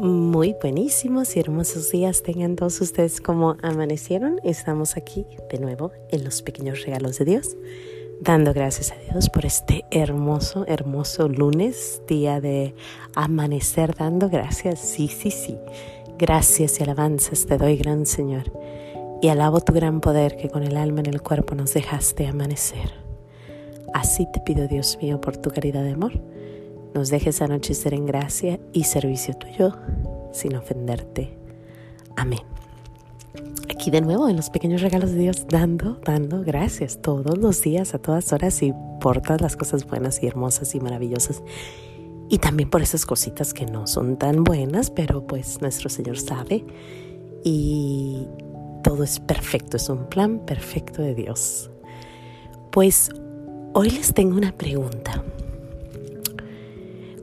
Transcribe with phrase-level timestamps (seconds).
[0.00, 4.40] Muy buenísimos y hermosos días tengan todos ustedes como amanecieron.
[4.44, 7.54] Estamos aquí de nuevo en los pequeños regalos de Dios,
[8.18, 12.74] dando gracias a Dios por este hermoso, hermoso lunes, día de
[13.14, 14.80] amanecer, dando gracias.
[14.80, 15.58] Sí, sí, sí.
[16.18, 18.50] Gracias y alabanzas te doy, gran Señor.
[19.20, 22.90] Y alabo tu gran poder que con el alma en el cuerpo nos dejaste amanecer.
[23.92, 26.22] Así te pido, Dios mío, por tu caridad de amor
[26.94, 29.76] nos dejes anochecer en gracia y servicio tuyo
[30.32, 31.36] sin ofenderte.
[32.16, 32.40] Amén.
[33.68, 37.94] Aquí de nuevo en los pequeños regalos de Dios, dando, dando gracias todos los días,
[37.94, 41.42] a todas horas y por todas las cosas buenas y hermosas y maravillosas.
[42.28, 46.64] Y también por esas cositas que no son tan buenas, pero pues nuestro Señor sabe.
[47.42, 48.28] Y
[48.82, 51.70] todo es perfecto, es un plan perfecto de Dios.
[52.70, 53.10] Pues
[53.72, 55.24] hoy les tengo una pregunta.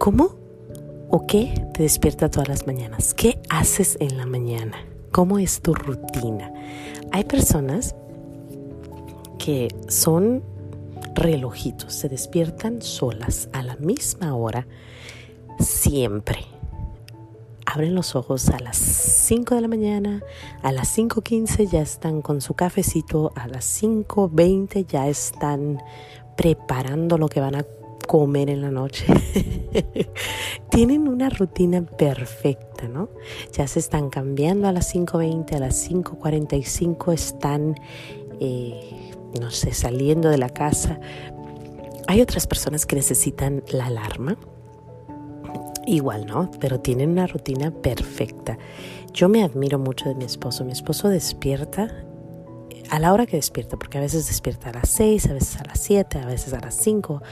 [0.00, 0.30] ¿Cómo
[1.10, 3.12] o qué te despierta todas las mañanas?
[3.12, 4.78] ¿Qué haces en la mañana?
[5.12, 6.50] ¿Cómo es tu rutina?
[7.12, 7.94] Hay personas
[9.38, 10.42] que son
[11.14, 14.66] relojitos, se despiertan solas a la misma hora
[15.58, 16.46] siempre.
[17.66, 20.22] Abren los ojos a las 5 de la mañana,
[20.62, 25.78] a las 5.15 ya están con su cafecito, a las 5.20 ya están
[26.38, 27.66] preparando lo que van a
[28.10, 29.06] comer en la noche.
[30.68, 33.08] Tienen una rutina perfecta, ¿no?
[33.52, 37.76] Ya se están cambiando a las 5.20, a las 5.45 están,
[38.40, 40.98] eh, no sé, saliendo de la casa.
[42.08, 44.36] Hay otras personas que necesitan la alarma.
[45.86, 46.50] Igual, ¿no?
[46.58, 48.58] Pero tienen una rutina perfecta.
[49.12, 50.64] Yo me admiro mucho de mi esposo.
[50.64, 52.04] Mi esposo despierta
[52.90, 55.64] a la hora que despierta, porque a veces despierta a las 6, a veces a
[55.64, 57.22] las 7, a veces a las 5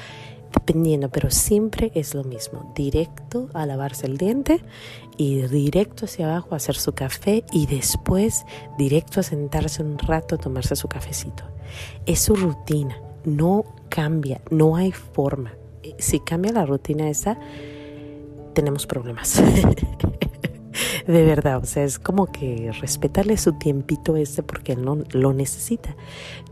[0.52, 4.62] dependiendo, pero siempre es lo mismo, directo a lavarse el diente
[5.16, 8.44] y directo hacia abajo a hacer su café y después
[8.76, 11.44] directo a sentarse un rato a tomarse su cafecito.
[12.06, 15.54] Es su rutina, no cambia, no hay forma.
[15.98, 17.38] Si cambia la rutina esa,
[18.54, 19.42] tenemos problemas.
[21.08, 25.32] de verdad, o sea, es como que respetarle su tiempito ese porque él no lo
[25.32, 25.96] necesita.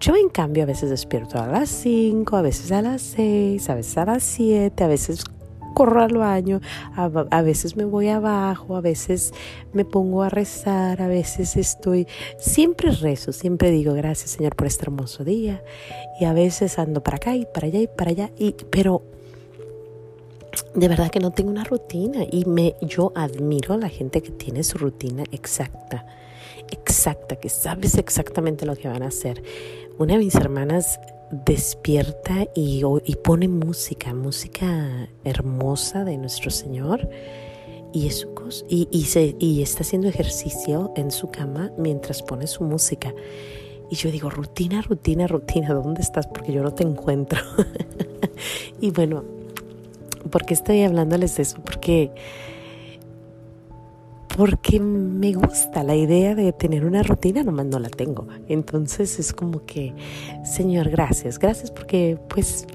[0.01, 3.75] Yo en cambio a veces despierto a las 5, a veces a las 6, a
[3.75, 5.25] veces a las 7, a veces
[5.75, 6.63] corro al baño,
[6.97, 9.35] a, veces me voy abajo, a veces
[9.75, 12.07] me pongo a rezar, a veces estoy,
[12.39, 15.63] siempre rezo, siempre digo gracias Señor por este hermoso día
[16.19, 19.03] y a veces ando para acá y para allá y para allá, y, pero
[20.77, 24.31] de verdad que no tengo una rutina y me, yo admiro a la gente que
[24.31, 26.07] tiene su rutina exacta,
[26.71, 29.43] exacta, que sabes exactamente lo que van a hacer.
[29.99, 31.01] Una de mis hermanas
[31.31, 32.83] despierta y,
[33.25, 37.09] pone música, música hermosa de nuestro Señor
[37.95, 38.27] y, es
[39.39, 43.15] y está haciendo ejercicio en su cama mientras pone su música.
[43.91, 46.27] Y yo digo, rutina, rutina, rutina, ¿dónde estás?
[46.27, 47.41] Porque yo no te encuentro.
[48.81, 49.36] y bueno,
[50.29, 51.59] ¿Por qué estoy hablándoles de eso?
[51.63, 52.11] Porque,
[54.37, 58.27] porque me gusta la idea de tener una rutina, nomás no la tengo.
[58.49, 59.95] Entonces es como que,
[60.45, 62.67] Señor, gracias, gracias porque pues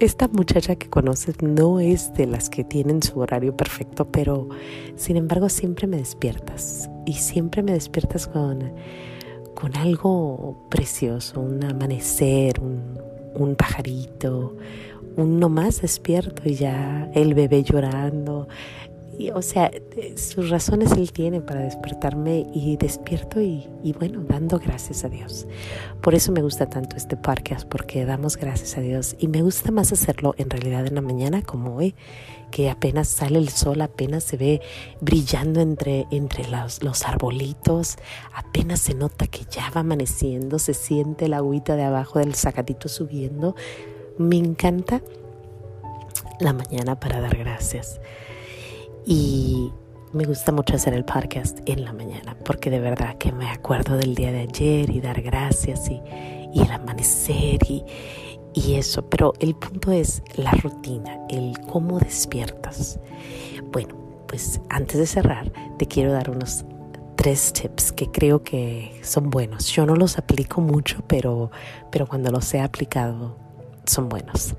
[0.00, 4.48] esta muchacha que conoces no es de las que tienen su horario perfecto, pero
[4.96, 8.72] sin embargo siempre me despiertas y siempre me despiertas con,
[9.54, 12.98] con algo precioso, un amanecer, un,
[13.34, 14.56] un pajarito,
[15.16, 18.48] uno más despierto y ya el bebé llorando.
[19.18, 19.70] Y, o sea,
[20.16, 23.68] sus razones él tiene para despertarme y despierto y,
[23.98, 25.46] bueno, dando gracias a Dios.
[26.00, 29.70] Por eso me gusta tanto este podcast, porque damos gracias a Dios y me gusta
[29.70, 31.94] más hacerlo en realidad en la mañana como hoy,
[32.50, 34.62] que apenas sale el sol, apenas se ve
[35.00, 37.96] brillando entre, entre los, los arbolitos,
[38.34, 42.88] apenas se nota que ya va amaneciendo, se siente la agüita de abajo del zacatito
[42.88, 43.54] subiendo
[44.18, 45.00] me encanta
[46.40, 48.00] la mañana para dar gracias.
[49.06, 49.72] Y
[50.12, 53.96] me gusta mucho hacer el podcast en la mañana porque de verdad que me acuerdo
[53.96, 56.00] del día de ayer y dar gracias y,
[56.54, 57.84] el amanecer y,
[58.54, 59.08] y eso.
[59.08, 63.00] Pero el punto es la rutina, el cómo despiertas.
[63.72, 63.94] Bueno,
[64.28, 66.64] pues antes de cerrar te quiero dar unos
[67.16, 69.68] tres tips que creo que son buenos.
[69.68, 71.50] Yo no los aplico mucho, pero,
[71.90, 73.36] pero cuando los he aplicado
[73.86, 74.54] son buenos.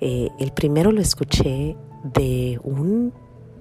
[0.00, 3.12] Eh, el primero lo escuché de un,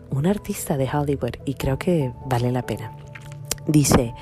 [0.09, 2.95] un artista de Hollywood y creo que vale la pena.
[3.67, 4.13] Dice,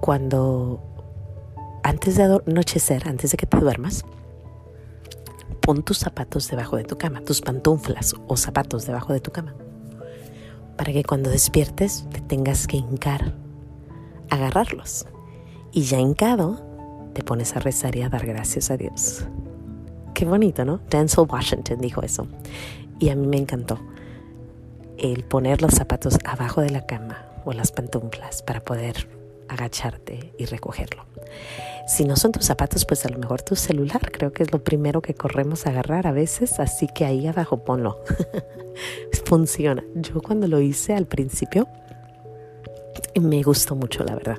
[0.00, 0.80] cuando
[1.82, 4.04] antes de anochecer, antes de que te duermas,
[5.60, 9.54] pon tus zapatos debajo de tu cama, tus pantuflas o zapatos debajo de tu cama.
[10.76, 13.34] para que cuando despiertes te tengas que hincar,
[14.30, 15.04] agarrarlos.
[15.72, 19.26] Y ya hincado, te pones a rezar y a dar gracias a Dios.
[20.20, 20.80] Qué bonito, ¿no?
[20.90, 22.26] Denzel Washington dijo eso.
[22.98, 23.80] Y a mí me encantó
[24.98, 29.08] el poner los zapatos abajo de la cama o las pantuflas para poder
[29.48, 31.06] agacharte y recogerlo.
[31.88, 34.62] Si no son tus zapatos, pues a lo mejor tu celular, creo que es lo
[34.62, 38.04] primero que corremos a agarrar a veces, así que ahí abajo ponlo.
[39.24, 39.82] Funciona.
[39.94, 41.66] Yo cuando lo hice al principio,
[43.20, 44.38] me gustó mucho, la verdad.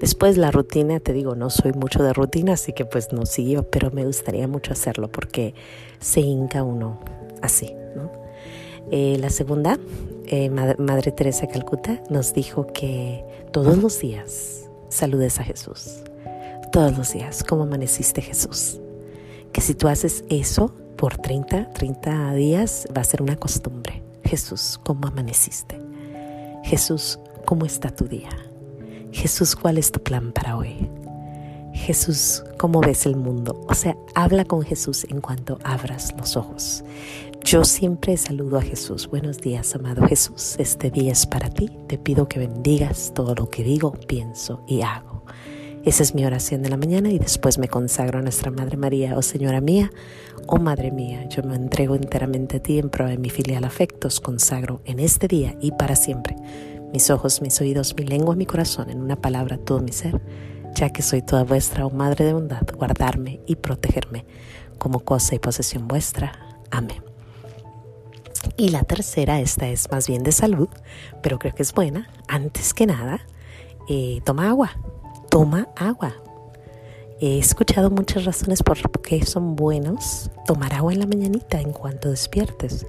[0.00, 3.62] Después la rutina, te digo, no soy mucho de rutina, así que pues no siguió,
[3.64, 5.54] pero me gustaría mucho hacerlo porque
[5.98, 7.00] se hinca uno
[7.42, 7.74] así.
[8.90, 9.78] Eh, la segunda,
[10.26, 16.02] eh, Madre Teresa Calcuta, nos dijo que todos los días saludes a Jesús.
[16.72, 18.80] Todos los días, como amaneciste Jesús.
[19.52, 24.02] Que si tú haces eso por 30, 30 días, va a ser una costumbre.
[24.24, 25.80] Jesús, ¿cómo amaneciste?
[26.64, 27.18] Jesús,
[27.50, 28.28] ¿cómo está tu día?
[29.10, 30.88] Jesús, ¿cuál es tu plan para hoy?
[31.72, 33.60] Jesús, ¿cómo ves el mundo?
[33.68, 36.84] O sea, habla con Jesús en cuanto abras los ojos.
[37.44, 39.08] Yo siempre saludo a Jesús.
[39.08, 40.54] Buenos días, amado Jesús.
[40.58, 41.76] Este día es para ti.
[41.88, 45.24] Te pido que bendigas todo lo que digo, pienso y hago.
[45.84, 49.18] Esa es mi oración de la mañana y después me consagro a nuestra Madre María,
[49.18, 49.90] oh Señora mía,
[50.46, 54.20] oh Madre mía, yo me entrego enteramente a ti en prueba de mi filial afectos,
[54.20, 56.36] consagro en este día y para siempre
[56.92, 60.20] mis ojos, mis oídos, mi lengua, mi corazón, en una palabra todo mi ser,
[60.74, 64.24] ya que soy toda vuestra, oh Madre de bondad, guardarme y protegerme
[64.78, 66.32] como cosa y posesión vuestra.
[66.70, 67.02] Amén.
[68.56, 70.68] Y la tercera, esta es más bien de salud,
[71.22, 72.08] pero creo que es buena.
[72.26, 73.20] Antes que nada,
[73.88, 74.72] eh, toma agua,
[75.30, 76.14] toma agua.
[77.20, 82.10] He escuchado muchas razones por qué son buenos tomar agua en la mañanita en cuanto
[82.10, 82.86] despiertes.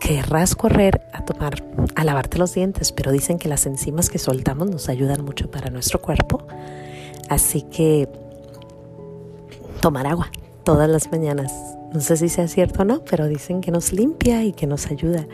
[0.00, 1.62] Querrás correr a tomar,
[1.94, 5.70] a lavarte los dientes, pero dicen que las enzimas que soltamos nos ayudan mucho para
[5.70, 6.46] nuestro cuerpo.
[7.28, 8.08] Así que
[9.80, 10.30] tomar agua
[10.64, 11.52] todas las mañanas
[11.92, 14.88] no sé si sea cierto o no, pero dicen que nos limpia y que nos
[14.88, 15.26] ayuda.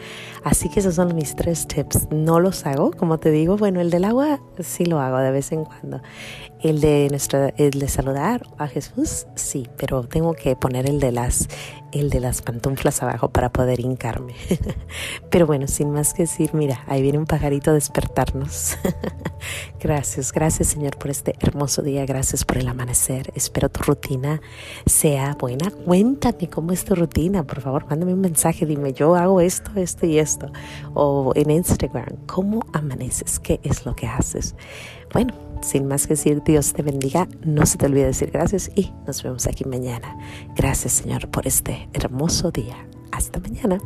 [0.44, 2.08] Así que esos son mis tres tips.
[2.12, 5.50] No los hago, como te digo, bueno, el del agua sí lo hago de vez
[5.50, 6.00] en cuando.
[6.64, 11.12] El de nuestra, el de saludar a Jesús, sí, pero tengo que poner el de
[11.12, 11.46] las,
[11.92, 14.34] el de las pantuflas abajo para poder hincarme.
[15.30, 18.78] pero bueno, sin más que decir, mira, ahí viene un pajarito a despertarnos.
[19.78, 23.30] gracias, gracias Señor por este hermoso día, gracias por el amanecer.
[23.34, 24.40] Espero tu rutina
[24.86, 25.70] sea buena.
[25.70, 30.06] Cuéntame cómo es tu rutina, por favor, mándame un mensaje, dime yo hago esto, esto
[30.06, 30.50] y esto.
[30.94, 33.38] O en Instagram, ¿cómo amaneces?
[33.38, 34.54] ¿Qué es lo que haces?
[35.12, 37.28] Bueno sin más que decir, Dios te bendiga.
[37.44, 40.16] No se te olvide decir gracias y nos vemos aquí mañana.
[40.54, 42.76] Gracias, Señor, por este hermoso día.
[43.10, 43.78] Hasta mañana.